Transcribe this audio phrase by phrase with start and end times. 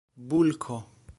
[0.27, 0.83] bulko